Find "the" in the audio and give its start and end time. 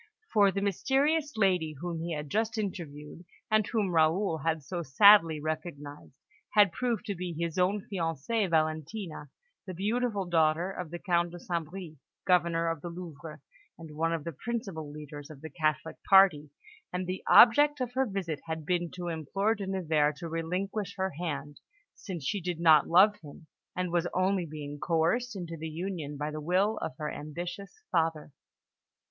0.51-0.63, 9.67-9.75, 10.89-10.97, 12.81-12.89, 14.23-14.31, 15.41-15.51, 17.05-17.21, 25.55-25.69, 26.31-26.41